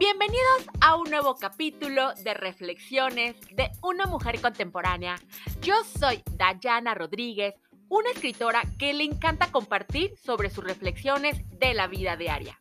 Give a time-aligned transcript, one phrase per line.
[0.00, 5.16] Bienvenidos a un nuevo capítulo de Reflexiones de una mujer contemporánea.
[5.60, 7.54] Yo soy Dayana Rodríguez,
[7.90, 12.58] una escritora que le encanta compartir sobre sus reflexiones de la vida diaria.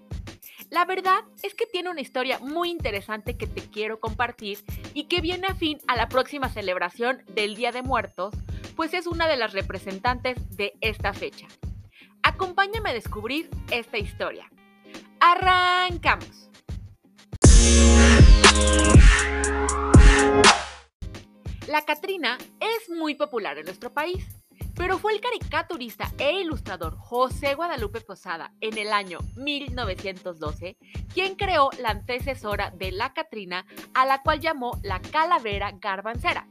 [0.71, 4.65] La verdad es que tiene una historia muy interesante que te quiero compartir
[4.95, 8.35] y que viene a fin a la próxima celebración del Día de Muertos,
[8.75, 11.47] pues es una de las representantes de esta fecha.
[12.27, 14.51] Acompáñame a descubrir esta historia.
[15.21, 16.51] ¡Arrancamos!
[21.69, 24.27] La Catrina es muy popular en nuestro país,
[24.75, 30.79] pero fue el caricaturista e ilustrador José Guadalupe Posada en el año 1912
[31.15, 36.49] quien creó la antecesora de la Catrina, a la cual llamó la calavera garbancera.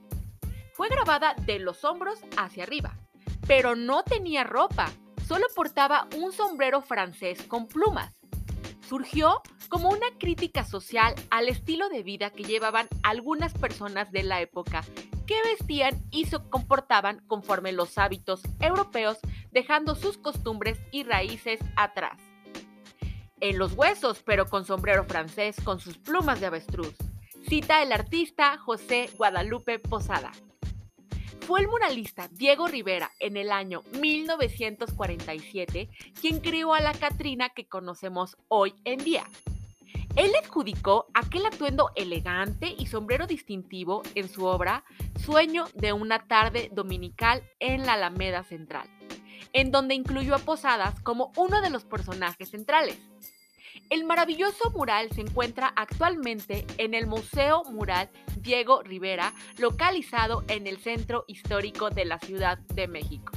[0.71, 2.97] Fue grabada de los hombros hacia arriba,
[3.45, 4.89] pero no tenía ropa,
[5.27, 8.13] solo portaba un sombrero francés con plumas
[8.87, 14.41] surgió como una crítica social al estilo de vida que llevaban algunas personas de la
[14.41, 14.83] época
[15.25, 19.17] que vestían y se comportaban conforme los hábitos europeos,
[19.51, 22.19] dejando sus costumbres y raíces atrás.
[23.39, 26.93] En los huesos, pero con sombrero francés con sus plumas de avestruz,
[27.49, 30.31] cita el artista José Guadalupe Posada.
[31.45, 37.67] Fue el muralista Diego Rivera en el año 1947 quien creó a la Catrina que
[37.67, 39.25] conocemos hoy en día.
[40.15, 44.85] Él adjudicó aquel atuendo elegante y sombrero distintivo en su obra
[45.23, 48.89] Sueño de una tarde dominical en la Alameda Central,
[49.53, 52.97] en donde incluyó a Posadas como uno de los personajes centrales.
[53.91, 58.09] El maravilloso mural se encuentra actualmente en el Museo Mural
[58.45, 63.33] Diego Rivera, localizado en el centro histórico de la Ciudad de México.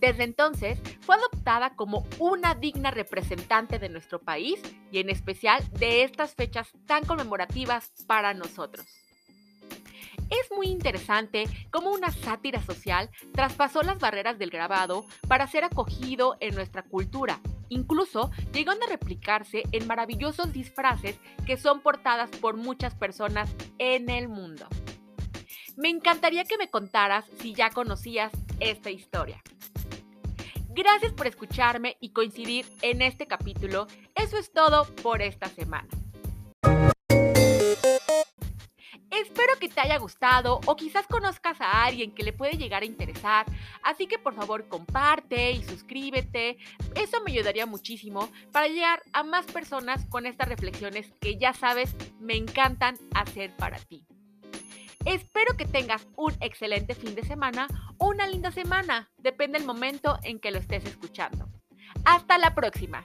[0.00, 4.60] Desde entonces fue adoptada como una digna representante de nuestro país
[4.90, 8.86] y en especial de estas fechas tan conmemorativas para nosotros.
[10.28, 16.36] Es muy interesante cómo una sátira social traspasó las barreras del grabado para ser acogido
[16.40, 22.94] en nuestra cultura Incluso llegan a replicarse en maravillosos disfraces que son portadas por muchas
[22.94, 24.66] personas en el mundo.
[25.76, 29.42] Me encantaría que me contaras si ya conocías esta historia.
[30.70, 33.86] Gracias por escucharme y coincidir en este capítulo.
[34.14, 35.88] Eso es todo por esta semana.
[39.36, 42.86] Espero que te haya gustado o quizás conozcas a alguien que le puede llegar a
[42.86, 43.44] interesar,
[43.82, 46.56] así que por favor comparte y suscríbete,
[46.94, 51.94] eso me ayudaría muchísimo para llegar a más personas con estas reflexiones que ya sabes
[52.18, 54.06] me encantan hacer para ti.
[55.04, 57.66] Espero que tengas un excelente fin de semana
[57.98, 61.46] o una linda semana, depende del momento en que lo estés escuchando.
[62.06, 63.04] Hasta la próxima.